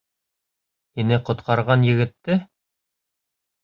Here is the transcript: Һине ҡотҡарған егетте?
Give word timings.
Һине 1.01 1.21
ҡотҡарған 1.29 1.87
егетте? 1.93 2.43